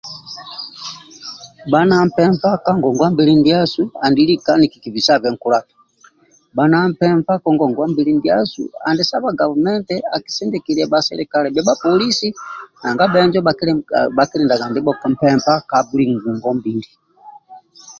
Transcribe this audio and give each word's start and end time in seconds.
Bha 1.71 1.81
na 1.89 1.97
mpempa 2.07 2.49
ka 2.63 2.71
ngongwa 2.77 3.07
mbili 3.13 3.33
ndiasu 3.39 3.81
andi 4.05 4.23
lika 4.29 4.51
nikibisabe 4.57 5.27
nkulato 5.33 5.75
bha 6.55 6.65
na 6.71 6.77
mpempa 6.91 7.33
ka 7.43 7.49
ngongwa 7.55 7.85
mbili 7.91 8.11
ndiasu 8.19 8.61
andi 8.87 9.03
saba 9.11 9.37
gavumenti 9.39 9.95
akisindikilie 10.15 10.85
bhasilikale 10.91 11.47
bhia 11.51 11.67
bhapolisi 11.67 12.27
nanga 12.81 13.05
bhenjo 13.11 13.39
bhakikindaga 14.17 14.65
ndibho 14.69 14.91
mpempa 15.13 15.53
ka 15.69 15.77
buli 15.87 16.05
mbili 16.57 16.87